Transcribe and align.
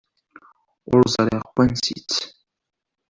Ur 0.93 1.03
ẓriɣ 1.15 1.43
n 1.45 1.51
wansi-tt. 1.53 2.17